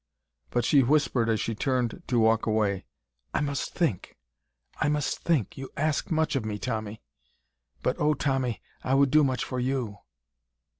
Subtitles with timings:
[0.49, 2.85] But she whispered as she turned to walk away:
[3.35, 4.17] "I must think,
[4.79, 5.59] I must think.
[5.59, 7.03] You ask much of me, Tommy;
[7.83, 9.99] but oh, Tommy, I would do much for you!"